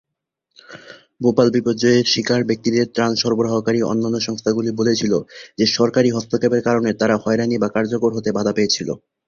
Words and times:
ভোপাল 1.21 1.47
বিপর্যয়ের 1.55 2.05
শিকার 2.05 2.41
ব্যক্তিদের 2.45 2.85
ত্রাণ 2.95 3.11
সরবরাহকারী 3.21 3.79
অন্যান্য 3.83 4.17
সংস্থাগুলি 4.19 4.69
বলেছিল 4.79 5.13
যে 5.57 5.65
সরকারী 5.71 6.09
হস্তক্ষেপের 6.11 6.61
কারণে 6.67 6.89
তারা 7.01 7.15
হয়রানি 7.23 7.55
বা 7.59 7.69
কার্যকর 7.75 8.11
হতে 8.13 8.29
বাধা 8.37 8.53
পেয়েছিল। 8.57 8.89